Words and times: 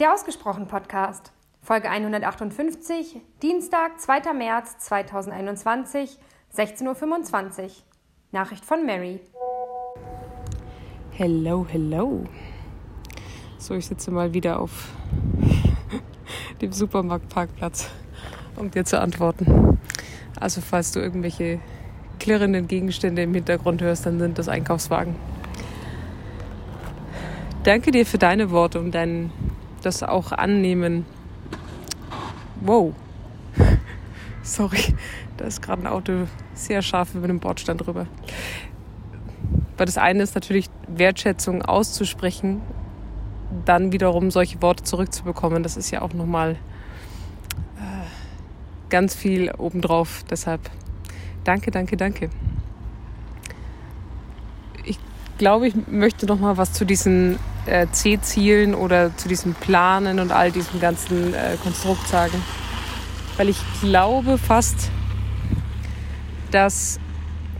Der 0.00 0.12
Ausgesprochen 0.12 0.66
Podcast, 0.66 1.30
Folge 1.62 1.88
158, 1.88 3.20
Dienstag, 3.42 4.00
2. 4.00 4.32
März 4.32 4.76
2021, 4.78 6.18
16.25 6.52 7.62
Uhr. 7.62 7.70
Nachricht 8.32 8.64
von 8.64 8.84
Mary. 8.84 9.20
Hello, 11.12 11.64
hello. 11.70 12.24
So, 13.58 13.74
ich 13.74 13.86
sitze 13.86 14.10
mal 14.10 14.34
wieder 14.34 14.58
auf 14.58 14.88
dem 16.60 16.72
Supermarktparkplatz, 16.72 17.88
um 18.56 18.72
dir 18.72 18.84
zu 18.84 19.00
antworten. 19.00 19.78
Also, 20.40 20.60
falls 20.60 20.90
du 20.90 20.98
irgendwelche 20.98 21.60
klirrenden 22.18 22.66
Gegenstände 22.66 23.22
im 23.22 23.32
Hintergrund 23.32 23.80
hörst, 23.80 24.06
dann 24.06 24.18
sind 24.18 24.38
das 24.38 24.48
Einkaufswagen. 24.48 25.14
Danke 27.62 27.92
dir 27.92 28.04
für 28.04 28.18
deine 28.18 28.50
Worte 28.50 28.80
und 28.80 28.92
dein 28.92 29.30
das 29.84 30.02
auch 30.02 30.32
annehmen. 30.32 31.04
Wow. 32.60 32.94
Sorry, 34.42 34.94
da 35.36 35.44
ist 35.44 35.62
gerade 35.62 35.82
ein 35.82 35.86
Auto 35.86 36.26
sehr 36.54 36.82
scharf 36.82 37.14
über 37.14 37.26
den 37.26 37.40
Bordstein 37.40 37.78
drüber. 37.78 38.06
Weil 39.76 39.86
das 39.86 39.98
eine 39.98 40.22
ist 40.22 40.34
natürlich 40.34 40.70
Wertschätzung 40.86 41.62
auszusprechen, 41.62 42.62
dann 43.64 43.92
wiederum 43.92 44.30
solche 44.30 44.60
Worte 44.62 44.84
zurückzubekommen. 44.84 45.62
Das 45.62 45.76
ist 45.76 45.90
ja 45.90 46.02
auch 46.02 46.12
nochmal 46.12 46.52
äh, 46.52 46.56
ganz 48.88 49.14
viel 49.14 49.50
obendrauf. 49.52 50.24
Deshalb 50.30 50.60
danke, 51.42 51.70
danke, 51.70 51.96
danke. 51.96 52.30
Ich 54.84 54.98
glaube, 55.38 55.68
ich 55.68 55.74
möchte 55.88 56.26
nochmal 56.26 56.56
was 56.56 56.72
zu 56.72 56.84
diesen 56.84 57.38
äh, 57.66 57.86
C-Zielen 57.90 58.74
oder 58.74 59.16
zu 59.16 59.28
diesem 59.28 59.54
Planen 59.54 60.18
und 60.20 60.32
all 60.32 60.50
diesem 60.52 60.80
ganzen 60.80 61.34
äh, 61.34 61.56
Konstrukt 61.62 62.06
sagen. 62.08 62.42
Weil 63.36 63.48
ich 63.48 63.58
glaube 63.80 64.38
fast, 64.38 64.90
dass 66.50 67.00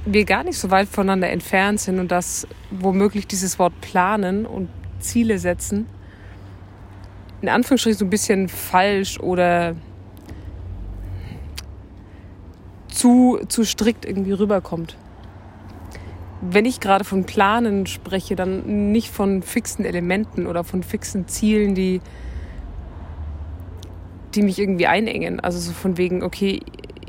wir 0.05 0.25
gar 0.25 0.45
nicht 0.45 0.59
so 0.59 0.71
weit 0.71 0.89
voneinander 0.89 1.31
entfernt 1.31 1.81
sind 1.81 1.99
und 1.99 2.11
dass 2.11 2.47
womöglich 2.71 3.27
dieses 3.27 3.59
Wort 3.59 3.73
planen 3.81 4.47
und 4.47 4.69
Ziele 5.01 5.39
setzen 5.39 5.87
in 7.45 7.51
Anführungsstrichen 7.51 7.99
so 7.99 8.07
ein 8.07 8.11
bisschen 8.11 8.49
falsch 8.49 9.21
oder 9.21 9.77
zu, 12.89 13.39
zu 13.49 13.65
strikt 13.65 14.07
irgendwie 14.07 14.33
rüberkommt 14.33 14.97
wenn 16.51 16.65
ich 16.65 16.81
gerade 16.81 17.05
von 17.05 17.25
Planen 17.25 17.87
spreche, 17.87 18.37
dann 18.37 18.93
nicht 18.93 19.11
von 19.11 19.43
fixen 19.43 19.85
Elementen 19.85 20.47
oder 20.47 20.65
von 20.65 20.83
fixen 20.83 21.27
Zielen, 21.27 21.75
die, 21.75 22.01
die 24.35 24.43
mich 24.43 24.59
irgendwie 24.59 24.87
einengen. 24.87 25.41
Also 25.41 25.59
so 25.59 25.73
von 25.73 25.97
wegen, 25.97 26.23
okay, 26.23 26.61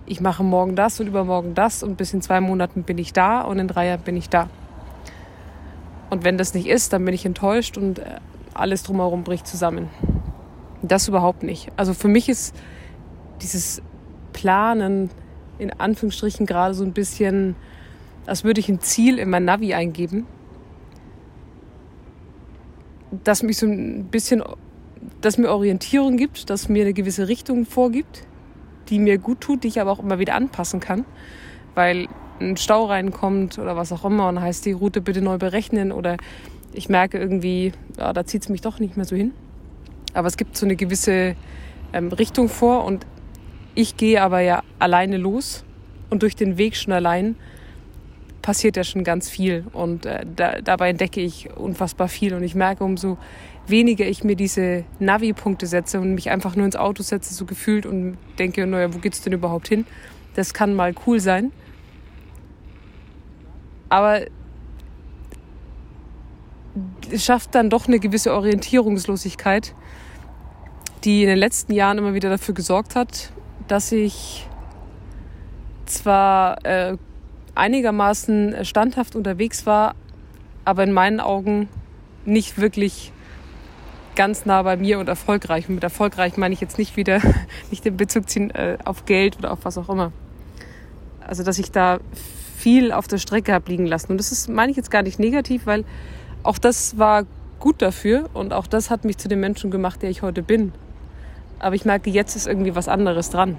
ich 0.06 0.22
mache 0.22 0.44
morgen 0.44 0.76
das 0.76 1.00
und 1.00 1.08
übermorgen 1.08 1.56
das 1.56 1.84
und 1.84 1.98
bis 1.98 2.14
in 2.14 2.22
zwei 2.22 2.40
Monaten 2.40 2.84
bin 2.84 2.98
ich 2.98 3.14
da 3.14 3.42
und 3.42 3.60
in 3.60 3.68
drei 3.68 3.88
Jahren 3.88 4.02
bin 4.02 4.16
ich 4.16 4.30
da. 4.30 4.50
Und 6.10 6.24
wenn 6.24 6.38
das 6.38 6.54
nicht 6.54 6.68
ist, 6.68 6.94
dann 6.94 7.04
bin 7.04 7.14
ich 7.14 7.26
enttäuscht 7.26 7.78
und 7.78 8.00
äh, 8.00 8.20
alles 8.54 8.84
drumherum 8.84 9.24
bricht 9.24 9.48
zusammen. 9.48 9.90
Das 10.82 11.08
überhaupt 11.08 11.44
nicht. 11.44 11.72
Also 11.78 11.94
für 11.94 12.08
mich 12.08 12.30
ist 12.30 12.56
dieses 13.42 13.82
Planen 14.34 15.10
in 15.58 15.72
Anführungsstrichen 15.72 16.46
gerade 16.46 16.74
so 16.74 16.84
ein 16.84 16.94
bisschen 16.94 17.56
als 18.26 18.44
würde 18.44 18.60
ich 18.60 18.70
ein 18.70 18.82
Ziel 18.82 19.20
in 19.20 19.30
mein 19.30 19.46
Navi 19.46 19.74
eingeben, 19.74 20.26
das 23.24 23.44
mich 23.44 23.58
so 23.58 23.66
ein 23.66 24.06
bisschen, 24.06 24.44
das 25.22 25.38
mir 25.38 25.50
Orientierung 25.50 26.18
gibt, 26.18 26.50
das 26.50 26.70
mir 26.70 26.84
eine 26.84 26.94
gewisse 26.94 27.28
Richtung 27.28 27.66
vorgibt, 27.66 28.28
die 28.90 29.00
mir 29.00 29.18
gut 29.18 29.42
tut, 29.42 29.64
die 29.64 29.68
ich 29.70 29.80
aber 29.80 29.92
auch 29.92 30.00
immer 30.00 30.20
wieder 30.20 30.36
anpassen 30.36 30.80
kann, 30.80 31.06
weil 31.74 32.08
ein 32.40 32.58
Stau 32.58 32.86
reinkommt 32.86 33.58
oder 33.60 33.76
was 33.76 33.92
auch 33.92 34.04
immer 34.06 34.28
und 34.28 34.42
heißt 34.42 34.66
die 34.66 34.74
Route 34.74 35.02
bitte 35.02 35.22
neu 35.22 35.38
berechnen 35.38 35.92
oder 35.92 36.18
ich 36.74 36.90
merke 36.90 37.18
irgendwie, 37.18 37.72
ja, 37.98 38.12
da 38.12 38.26
zieht 38.26 38.44
es 38.44 38.50
mich 38.50 38.62
doch 38.62 38.80
nicht 38.80 38.98
mehr 38.98 39.06
so 39.06 39.16
hin. 39.16 39.32
Aber 40.14 40.28
es 40.28 40.36
gibt 40.36 40.58
so 40.58 40.66
eine 40.66 40.76
gewisse 40.76 41.36
ähm, 41.94 42.12
Richtung 42.12 42.50
vor 42.50 42.84
und 42.84 43.06
ich 43.76 43.96
gehe 43.98 44.22
aber 44.22 44.42
ja 44.42 44.64
alleine 44.80 45.18
los 45.18 45.64
und 46.10 46.22
durch 46.22 46.36
den 46.36 46.58
Weg 46.58 46.76
schon 46.76 46.94
allein 46.94 47.36
passiert 48.46 48.78
ja 48.78 48.84
schon 48.84 49.04
ganz 49.04 49.28
viel 49.28 49.66
und 49.74 50.06
äh, 50.06 50.24
da, 50.36 50.62
dabei 50.62 50.92
entdecke 50.92 51.20
ich 51.20 51.50
unfassbar 51.58 52.08
viel 52.08 52.36
und 52.36 52.44
ich 52.44 52.54
merke, 52.54 52.84
umso 52.84 53.18
weniger 53.66 54.06
ich 54.06 54.24
mir 54.24 54.36
diese 54.36 54.84
Navi-Punkte 55.00 55.66
setze 55.66 56.00
und 56.00 56.14
mich 56.14 56.30
einfach 56.30 56.56
nur 56.56 56.68
ins 56.68 56.76
Auto 56.76 57.02
setze, 57.02 57.34
so 57.34 57.46
gefühlt 57.46 57.88
und 57.88 58.20
denke, 58.38 58.68
naja, 58.68 58.94
wo 58.94 59.00
geht's 59.00 59.24
denn 59.24 59.34
überhaupt 59.34 59.68
hin? 59.68 59.88
Das 60.36 60.54
kann 60.54 60.76
mal 60.76 60.94
cool 61.08 61.20
sein. 61.20 61.52
Aber 63.90 64.22
es 67.10 67.26
schafft 67.26 67.56
dann 67.56 67.72
doch 67.72 67.88
eine 67.88 67.98
gewisse 67.98 68.32
Orientierungslosigkeit, 68.32 69.74
die 71.04 71.24
in 71.24 71.30
den 71.30 71.40
letzten 71.40 71.74
Jahren 71.74 71.98
immer 71.98 72.14
wieder 72.14 72.30
dafür 72.30 72.54
gesorgt 72.54 72.96
hat, 72.96 73.32
dass 73.68 73.92
ich 73.92 74.46
zwar 75.88 76.64
äh, 76.64 76.98
einigermaßen 77.56 78.64
standhaft 78.66 79.16
unterwegs 79.16 79.66
war, 79.66 79.96
aber 80.66 80.84
in 80.84 80.92
meinen 80.92 81.20
Augen 81.20 81.70
nicht 82.26 82.60
wirklich 82.60 83.12
ganz 84.16 84.46
nah 84.46 84.62
bei 84.64 84.78
mir 84.78 85.00
und 85.00 85.08
erfolgreich. 85.08 85.68
Und 85.68 85.76
mit 85.76 85.84
erfolgreich 85.84 86.38
meine 86.38 86.54
ich 86.54 86.62
jetzt 86.62 86.78
nicht 86.78 86.98
wieder, 86.98 87.22
nicht 87.72 87.86
den 87.86 87.98
Bezug 87.98 88.30
ziehen 88.30 88.52
äh, 88.52 88.78
auf 88.86 89.06
Geld 89.06 89.38
oder 89.38 89.52
auf 89.52 89.60
was 89.64 89.78
auch 89.78 89.90
immer. 89.90 90.12
Also, 91.22 91.44
dass 91.44 91.58
ich 91.58 91.72
da 91.72 92.00
viel 92.58 92.92
auf 92.92 93.08
der 93.08 93.18
Strecke 93.18 93.54
habe 93.54 93.70
liegen 93.70 93.86
lassen. 93.86 94.12
Und 94.12 94.18
das 94.18 94.32
ist, 94.32 94.48
meine 94.48 94.72
ich 94.72 94.78
jetzt 94.78 94.92
gar 94.92 95.02
nicht 95.02 95.20
negativ, 95.20 95.66
weil 95.66 95.84
auch 96.44 96.58
das 96.58 96.98
war 96.98 97.24
gut 97.60 97.82
dafür 97.82 98.30
und 98.34 98.54
auch 98.54 98.68
das 98.68 98.90
hat 98.90 99.06
mich 99.06 99.18
zu 99.18 99.28
dem 99.28 99.40
Menschen 99.40 99.72
gemacht, 99.72 100.02
der 100.02 100.10
ich 100.10 100.22
heute 100.22 100.44
bin. 100.44 100.72
Aber 101.60 101.76
ich 101.76 101.86
merke, 101.86 102.10
jetzt 102.10 102.36
ist 102.36 102.48
irgendwie 102.48 102.76
was 102.76 102.88
anderes 102.88 103.30
dran 103.30 103.58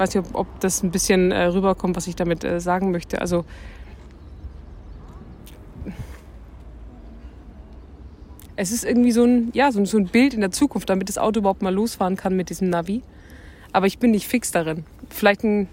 weiß 0.00 0.14
nicht, 0.14 0.26
ob, 0.26 0.34
ob 0.34 0.60
das 0.60 0.82
ein 0.82 0.90
bisschen 0.90 1.30
äh, 1.30 1.44
rüberkommt, 1.44 1.96
was 1.96 2.06
ich 2.06 2.16
damit 2.16 2.42
äh, 2.42 2.60
sagen 2.60 2.90
möchte. 2.90 3.20
Also 3.20 3.44
es 8.56 8.72
ist 8.72 8.84
irgendwie 8.84 9.12
so 9.12 9.24
ein, 9.24 9.50
ja, 9.54 9.70
so 9.72 9.84
so 9.84 9.96
ein 9.96 10.06
Bild 10.06 10.34
in 10.34 10.40
der 10.40 10.50
Zukunft, 10.50 10.90
damit 10.90 11.08
das 11.08 11.18
Auto 11.18 11.40
überhaupt 11.40 11.62
mal 11.62 11.72
losfahren 11.72 12.16
kann 12.16 12.36
mit 12.36 12.50
diesem 12.50 12.68
Navi. 12.68 13.02
Aber 13.72 13.86
ich 13.86 13.98
bin 13.98 14.10
nicht 14.10 14.26
fix 14.26 14.50
darin. 14.50 14.84
Vielleicht 15.08 15.44
ein, 15.44 15.68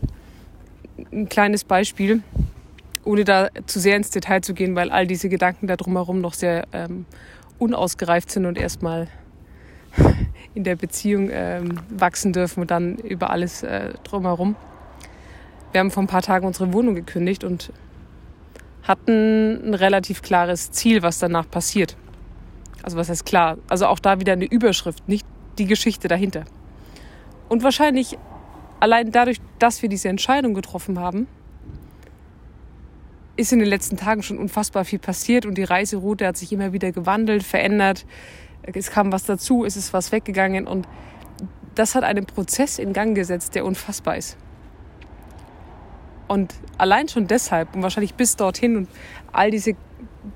ein 1.12 1.28
kleines 1.28 1.64
Beispiel, 1.64 2.22
ohne 3.04 3.24
da 3.24 3.50
zu 3.66 3.80
sehr 3.80 3.98
ins 3.98 4.10
Detail 4.10 4.42
zu 4.42 4.54
gehen, 4.54 4.76
weil 4.76 4.92
all 4.92 5.08
diese 5.08 5.30
Gedanken 5.30 5.68
da 5.68 5.76
drumherum 5.76 6.22
noch 6.22 6.34
sehr 6.34 6.68
ähm, 6.74 7.06
unausgereift 7.60 8.32
sind 8.32 8.46
und 8.46 8.58
erstmal 8.58 9.08
in 10.58 10.64
der 10.64 10.76
Beziehung 10.76 11.30
ähm, 11.32 11.80
wachsen 11.90 12.34
dürfen 12.34 12.62
und 12.62 12.72
dann 12.72 12.96
über 12.96 13.30
alles 13.30 13.62
äh, 13.62 13.94
drumherum. 14.04 14.56
Wir 15.72 15.80
haben 15.80 15.92
vor 15.92 16.02
ein 16.02 16.08
paar 16.08 16.24
Tagen 16.24 16.48
unsere 16.48 16.74
Wohnung 16.74 16.96
gekündigt 16.96 17.44
und 17.44 17.72
hatten 18.82 19.70
ein 19.70 19.74
relativ 19.76 20.24
klares 20.24 20.72
Ziel, 20.72 21.04
was 21.04 21.20
danach 21.20 21.48
passiert. 21.50 21.96
Also 22.82 22.98
was 22.98 23.08
heißt 23.10 23.26
klar? 23.26 23.58
Also 23.70 23.86
auch 23.86 24.00
da 24.00 24.20
wieder 24.20 24.34
eine 24.34 24.46
Überschrift, 24.46 25.08
nicht 25.08 25.28
die 25.60 25.66
Geschichte 25.66 26.08
dahinter. 26.08 26.46
Und 27.50 27.62
wahrscheinlich 27.62 28.18
allein 28.80 29.12
dadurch, 29.12 29.38
dass 29.60 29.84
wir 29.84 29.90
diese 29.90 30.10
Entscheidung 30.10 30.56
getroffen 30.56 31.00
haben, 31.00 31.28
ist 33.36 33.54
in 33.54 33.60
den 33.60 33.68
letzten 33.68 33.98
Tagen 33.98 34.24
schon 34.24 34.40
unfassbar 34.40 34.86
viel 34.86 34.98
passiert 34.98 35.46
und 35.46 35.56
die 35.56 35.64
Reiseroute 35.64 36.26
hat 36.26 36.38
sich 36.38 36.52
immer 36.52 36.74
wieder 36.74 36.92
gewandelt, 36.92 37.44
verändert 37.44 38.08
es 38.74 38.92
kam 38.92 39.12
was 39.12 39.24
dazu, 39.24 39.66
es 39.66 39.76
ist 39.76 39.94
was 39.94 40.12
weggegangen 40.12 40.68
und 40.68 40.88
das 41.76 41.96
hat 41.96 42.04
einen 42.04 42.26
Prozess 42.26 42.80
in 42.80 42.94
Gang 42.94 43.16
gesetzt, 43.16 43.56
der 43.56 43.66
unfassbar 43.66 44.18
ist. 44.18 44.38
Und 46.28 46.56
allein 46.78 47.08
schon 47.08 47.28
deshalb 47.28 47.76
und 47.76 47.84
wahrscheinlich 47.84 48.16
bis 48.16 48.36
dorthin 48.36 48.76
und 48.76 48.90
all 49.32 49.52
diese 49.52 49.74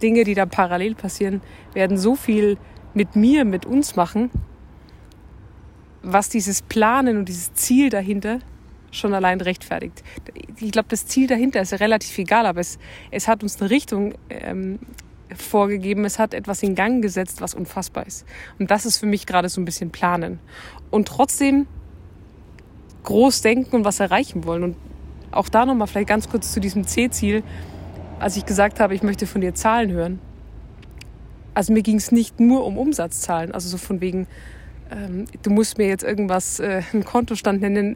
Dinge, 0.01 0.23
die 0.23 0.35
da 0.35 0.45
parallel 0.45 0.95
passieren, 0.95 1.41
werden 1.73 1.97
so 1.97 2.15
viel 2.15 2.57
mit 2.93 3.15
mir, 3.15 3.43
mit 3.43 3.65
uns 3.65 3.95
machen, 3.95 4.31
was 6.01 6.29
dieses 6.29 6.61
Planen 6.61 7.17
und 7.17 7.25
dieses 7.25 7.53
Ziel 7.53 7.89
dahinter 7.89 8.39
schon 8.91 9.13
allein 9.13 9.41
rechtfertigt. 9.41 10.03
Ich 10.59 10.71
glaube, 10.71 10.89
das 10.89 11.05
Ziel 11.07 11.27
dahinter 11.27 11.61
ist 11.61 11.79
relativ 11.79 12.17
egal, 12.17 12.45
aber 12.45 12.59
es, 12.59 12.77
es 13.09 13.27
hat 13.27 13.43
uns 13.43 13.59
eine 13.61 13.69
Richtung 13.69 14.13
ähm, 14.29 14.79
vorgegeben, 15.35 16.05
es 16.05 16.19
hat 16.19 16.33
etwas 16.33 16.63
in 16.63 16.75
Gang 16.75 17.01
gesetzt, 17.01 17.41
was 17.41 17.53
unfassbar 17.53 18.05
ist. 18.05 18.25
Und 18.59 18.71
das 18.71 18.85
ist 18.85 18.97
für 18.97 19.05
mich 19.05 19.25
gerade 19.25 19.49
so 19.49 19.61
ein 19.61 19.65
bisschen 19.65 19.91
Planen. 19.91 20.39
Und 20.89 21.07
trotzdem 21.07 21.67
groß 23.03 23.41
denken 23.41 23.75
und 23.77 23.85
was 23.85 23.99
erreichen 23.99 24.45
wollen. 24.45 24.63
Und 24.63 24.75
auch 25.31 25.49
da 25.49 25.65
nochmal 25.65 25.87
vielleicht 25.87 26.09
ganz 26.09 26.29
kurz 26.29 26.51
zu 26.51 26.59
diesem 26.59 26.85
C-Ziel, 26.85 27.43
als 28.19 28.37
ich 28.37 28.45
gesagt 28.45 28.79
habe, 28.79 28.93
ich 28.93 29.01
möchte 29.01 29.25
von 29.25 29.41
dir 29.41 29.55
Zahlen 29.55 29.91
hören. 29.91 30.19
also 31.53 31.73
mir 31.73 31.81
ging 31.81 31.97
es 31.97 32.11
nicht 32.11 32.39
nur 32.39 32.65
um 32.65 32.77
Umsatzzahlen, 32.77 33.51
also 33.51 33.67
so 33.67 33.77
von 33.77 33.99
wegen, 34.01 34.27
ähm, 34.91 35.25
du 35.41 35.49
musst 35.49 35.77
mir 35.77 35.87
jetzt 35.87 36.03
irgendwas, 36.03 36.59
äh, 36.59 36.83
einen 36.93 37.03
Kontostand 37.03 37.61
nennen, 37.61 37.95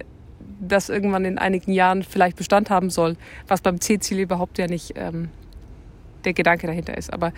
das 0.59 0.89
irgendwann 0.89 1.25
in 1.25 1.37
einigen 1.37 1.71
Jahren 1.71 2.03
vielleicht 2.03 2.37
Bestand 2.37 2.69
haben 2.69 2.89
soll, 2.89 3.17
was 3.47 3.61
beim 3.61 3.79
C-Ziel 3.79 4.19
überhaupt 4.19 4.57
ja 4.57 4.67
nicht 4.67 4.93
ähm, 4.95 5.29
der 6.25 6.33
Gedanke 6.33 6.67
dahinter 6.67 6.97
ist. 6.97 7.13
Aber 7.13 7.31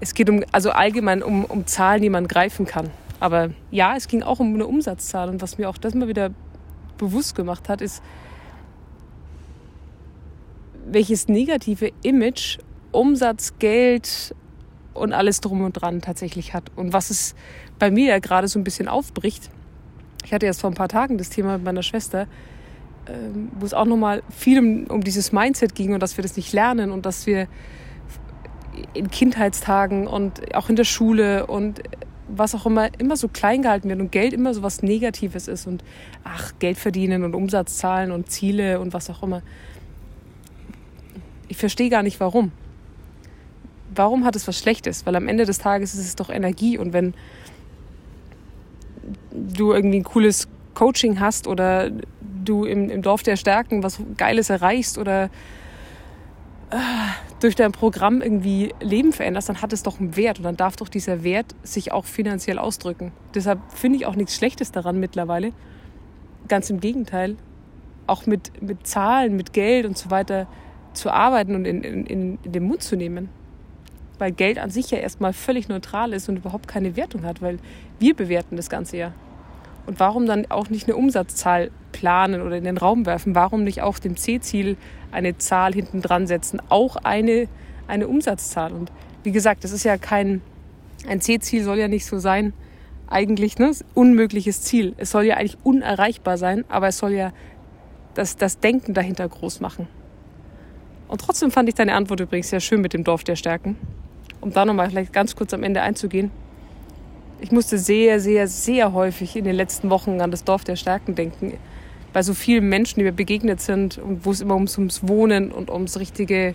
es 0.00 0.14
geht 0.14 0.28
um, 0.28 0.44
also 0.52 0.70
allgemein 0.70 1.22
um, 1.22 1.44
um 1.44 1.66
Zahlen, 1.66 2.02
die 2.02 2.10
man 2.10 2.28
greifen 2.28 2.66
kann. 2.66 2.90
Aber 3.20 3.50
ja, 3.70 3.96
es 3.96 4.08
ging 4.08 4.22
auch 4.22 4.40
um 4.40 4.54
eine 4.54 4.66
Umsatzzahl. 4.66 5.28
Und 5.28 5.42
was 5.42 5.58
mir 5.58 5.68
auch 5.68 5.78
das 5.78 5.94
mal 5.94 6.08
wieder 6.08 6.30
bewusst 6.98 7.34
gemacht 7.34 7.68
hat, 7.68 7.80
ist, 7.80 8.02
welches 10.86 11.28
negative 11.28 11.90
Image 12.02 12.58
Umsatz, 12.92 13.58
Geld 13.58 14.34
und 14.94 15.12
alles 15.12 15.40
drum 15.40 15.62
und 15.62 15.72
dran 15.72 16.00
tatsächlich 16.00 16.54
hat. 16.54 16.70
Und 16.76 16.92
was 16.92 17.10
es 17.10 17.34
bei 17.78 17.90
mir 17.90 18.06
ja 18.06 18.18
gerade 18.18 18.48
so 18.48 18.58
ein 18.58 18.64
bisschen 18.64 18.88
aufbricht. 18.88 19.50
Ich 20.24 20.32
hatte 20.32 20.46
jetzt 20.46 20.60
vor 20.60 20.70
ein 20.70 20.74
paar 20.74 20.88
Tagen 20.88 21.18
das 21.18 21.30
Thema 21.30 21.54
mit 21.54 21.64
meiner 21.64 21.82
Schwester, 21.82 22.26
ähm, 23.08 23.50
wo 23.58 23.64
es 23.66 23.74
auch 23.74 23.84
nochmal 23.84 24.22
viel 24.30 24.58
um, 24.58 24.84
um 24.88 25.04
dieses 25.04 25.32
Mindset 25.32 25.74
ging 25.74 25.94
und 25.94 26.02
dass 26.02 26.16
wir 26.16 26.22
das 26.22 26.36
nicht 26.36 26.52
lernen 26.52 26.90
und 26.90 27.06
dass 27.06 27.26
wir 27.26 27.48
in 28.94 29.10
Kindheitstagen 29.10 30.06
und 30.06 30.54
auch 30.54 30.68
in 30.68 30.76
der 30.76 30.84
Schule 30.84 31.46
und 31.46 31.82
was 32.28 32.54
auch 32.54 32.66
immer 32.66 32.88
immer 32.98 33.16
so 33.16 33.28
klein 33.28 33.62
gehalten 33.62 33.88
wird 33.88 34.00
und 34.00 34.10
Geld 34.10 34.32
immer 34.32 34.52
so 34.52 34.62
was 34.62 34.82
Negatives 34.82 35.48
ist 35.48 35.66
und 35.66 35.84
ach, 36.24 36.52
Geld 36.58 36.78
verdienen 36.78 37.22
und 37.24 37.34
Umsatzzahlen 37.34 38.10
und 38.10 38.30
Ziele 38.30 38.80
und 38.80 38.92
was 38.92 39.08
auch 39.08 39.22
immer. 39.22 39.42
Ich 41.48 41.56
verstehe 41.56 41.88
gar 41.88 42.02
nicht 42.02 42.18
warum. 42.18 42.50
Warum 43.94 44.24
hat 44.24 44.34
es 44.36 44.48
was 44.48 44.58
Schlechtes? 44.58 45.06
Weil 45.06 45.14
am 45.14 45.28
Ende 45.28 45.44
des 45.44 45.58
Tages 45.58 45.94
ist 45.94 46.06
es 46.06 46.16
doch 46.16 46.28
Energie 46.28 46.76
und 46.76 46.92
wenn 46.92 47.14
du 49.30 49.72
irgendwie 49.72 49.98
ein 49.98 50.04
cooles 50.04 50.48
Coaching 50.74 51.20
hast 51.20 51.46
oder 51.46 51.90
du 52.46 52.64
im, 52.64 52.88
im 52.88 53.02
Dorf 53.02 53.22
der 53.22 53.36
Stärken 53.36 53.82
was 53.82 54.00
Geiles 54.16 54.48
erreichst 54.48 54.96
oder 54.96 55.28
äh, 56.70 56.76
durch 57.40 57.54
dein 57.54 57.72
Programm 57.72 58.22
irgendwie 58.22 58.74
Leben 58.80 59.12
veränderst, 59.12 59.48
dann 59.48 59.62
hat 59.62 59.72
es 59.72 59.82
doch 59.82 60.00
einen 60.00 60.16
Wert 60.16 60.38
und 60.38 60.44
dann 60.44 60.56
darf 60.56 60.76
doch 60.76 60.88
dieser 60.88 61.22
Wert 61.22 61.54
sich 61.62 61.92
auch 61.92 62.04
finanziell 62.04 62.58
ausdrücken. 62.58 63.12
Deshalb 63.34 63.60
finde 63.72 63.98
ich 63.98 64.06
auch 64.06 64.16
nichts 64.16 64.34
Schlechtes 64.34 64.72
daran 64.72 64.98
mittlerweile. 64.98 65.52
Ganz 66.48 66.70
im 66.70 66.80
Gegenteil. 66.80 67.36
Auch 68.06 68.26
mit, 68.26 68.62
mit 68.62 68.86
Zahlen, 68.86 69.36
mit 69.36 69.52
Geld 69.52 69.84
und 69.84 69.98
so 69.98 70.10
weiter 70.10 70.46
zu 70.94 71.10
arbeiten 71.10 71.54
und 71.54 71.66
in, 71.66 71.82
in, 71.82 72.06
in 72.06 72.52
den 72.52 72.64
Mund 72.64 72.82
zu 72.82 72.96
nehmen. 72.96 73.28
Weil 74.18 74.32
Geld 74.32 74.58
an 74.58 74.70
sich 74.70 74.90
ja 74.90 74.98
erstmal 74.98 75.34
völlig 75.34 75.68
neutral 75.68 76.14
ist 76.14 76.28
und 76.28 76.36
überhaupt 76.36 76.68
keine 76.68 76.96
Wertung 76.96 77.24
hat, 77.24 77.42
weil 77.42 77.58
wir 77.98 78.14
bewerten 78.14 78.56
das 78.56 78.70
Ganze 78.70 78.96
ja. 78.96 79.12
Und 79.86 80.00
warum 80.00 80.26
dann 80.26 80.46
auch 80.50 80.68
nicht 80.68 80.88
eine 80.88 80.96
Umsatzzahl 80.96 81.70
planen 81.92 82.42
oder 82.42 82.56
in 82.56 82.64
den 82.64 82.76
Raum 82.76 83.06
werfen? 83.06 83.34
Warum 83.34 83.62
nicht 83.62 83.82
auch 83.82 83.98
dem 83.98 84.16
C-Ziel 84.16 84.76
eine 85.12 85.38
Zahl 85.38 85.72
hinten 85.72 86.02
dran 86.02 86.26
setzen? 86.26 86.60
Auch 86.68 86.96
eine, 86.96 87.48
eine 87.86 88.08
Umsatzzahl. 88.08 88.72
Und 88.72 88.90
wie 89.22 89.32
gesagt, 89.32 89.64
das 89.64 89.70
ist 89.70 89.84
ja 89.84 89.96
kein, 89.96 90.42
ein 91.08 91.20
C-Ziel 91.20 91.62
soll 91.62 91.78
ja 91.78 91.88
nicht 91.88 92.04
so 92.04 92.18
sein, 92.18 92.52
eigentlich, 93.08 93.58
ne? 93.58 93.70
Unmögliches 93.94 94.62
Ziel. 94.62 94.94
Es 94.96 95.12
soll 95.12 95.24
ja 95.24 95.36
eigentlich 95.36 95.58
unerreichbar 95.62 96.38
sein, 96.38 96.64
aber 96.68 96.88
es 96.88 96.98
soll 96.98 97.12
ja 97.12 97.32
das, 98.14 98.36
das 98.36 98.58
Denken 98.58 98.94
dahinter 98.94 99.28
groß 99.28 99.60
machen. 99.60 99.86
Und 101.06 101.20
trotzdem 101.20 101.52
fand 101.52 101.68
ich 101.68 101.76
deine 101.76 101.94
Antwort 101.94 102.18
übrigens 102.18 102.50
sehr 102.50 102.58
schön 102.58 102.80
mit 102.80 102.92
dem 102.92 103.04
Dorf 103.04 103.22
der 103.22 103.36
Stärken. 103.36 103.76
Um 104.40 104.52
da 104.52 104.64
nochmal 104.64 104.90
vielleicht 104.90 105.12
ganz 105.12 105.36
kurz 105.36 105.54
am 105.54 105.62
Ende 105.62 105.82
einzugehen 105.82 106.32
ich 107.40 107.52
musste 107.52 107.78
sehr, 107.78 108.20
sehr, 108.20 108.48
sehr 108.48 108.92
häufig 108.92 109.36
in 109.36 109.44
den 109.44 109.54
letzten 109.54 109.90
Wochen 109.90 110.20
an 110.20 110.30
das 110.30 110.44
Dorf 110.44 110.64
der 110.64 110.76
Stärken 110.76 111.14
denken. 111.14 111.54
Bei 112.12 112.22
so 112.22 112.34
vielen 112.34 112.68
Menschen, 112.68 113.00
die 113.00 113.04
mir 113.04 113.12
begegnet 113.12 113.60
sind 113.60 113.98
und 113.98 114.24
wo 114.24 114.30
es 114.30 114.40
immer 114.40 114.54
ums, 114.54 114.78
ums 114.78 115.06
Wohnen 115.06 115.52
und 115.52 115.70
ums 115.70 115.98
richtige 115.98 116.54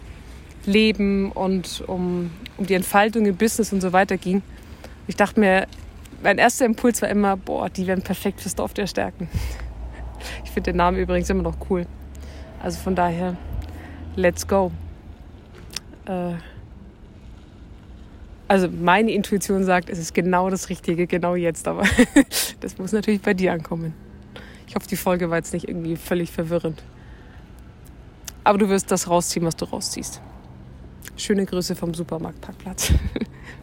Leben 0.66 1.32
und 1.32 1.84
um, 1.88 2.32
um 2.58 2.66
die 2.66 2.74
Entfaltung 2.74 3.26
im 3.26 3.36
Business 3.36 3.72
und 3.72 3.82
so 3.82 3.94
weiter 3.94 4.18
ging. 4.18 4.42
Ich 5.08 5.16
dachte 5.16 5.40
mir, 5.40 5.68
mein 6.24 6.38
erster 6.38 6.66
Impuls 6.66 7.02
war 7.02 7.10
immer, 7.10 7.38
boah, 7.38 7.70
die 7.70 7.86
wären 7.88 8.02
perfekt 8.02 8.42
fürs 8.42 8.56
Dorf 8.56 8.74
der 8.74 8.88
Stärken. 8.88 9.28
Ich 10.44 10.52
finde 10.52 10.72
den 10.72 10.78
Namen 10.78 10.98
übrigens 10.98 11.30
immer 11.30 11.44
noch 11.44 11.58
cool. 11.70 11.86
Also 12.62 12.80
von 12.80 12.96
daher, 12.96 13.38
let's 14.16 14.48
go. 14.48 14.72
Äh, 16.06 16.34
also 18.52 18.68
meine 18.68 19.14
Intuition 19.14 19.64
sagt, 19.64 19.90
es 19.90 19.98
ist 19.98 20.14
genau 20.14 20.50
das 20.50 20.68
Richtige, 20.68 21.08
genau 21.08 21.36
jetzt, 21.36 21.70
aber 21.70 21.84
das 22.60 22.78
muss 22.78 22.92
natürlich 22.92 23.22
bei 23.22 23.34
dir 23.34 23.54
ankommen. 23.54 23.94
Ich 24.68 24.76
hoffe, 24.76 24.90
die 24.90 24.98
Folge 24.98 25.30
war 25.30 25.38
jetzt 25.38 25.54
nicht 25.54 25.70
irgendwie 25.70 25.96
völlig 25.96 26.32
verwirrend. 26.32 26.84
Aber 28.44 28.58
du 28.58 28.68
wirst 28.68 28.92
das 28.92 29.08
rausziehen, 29.10 29.46
was 29.46 29.56
du 29.56 29.64
rausziehst. 29.64 30.22
Schöne 31.16 31.46
Grüße 31.46 31.78
vom 31.78 31.94
Supermarktparkplatz. 31.94 32.92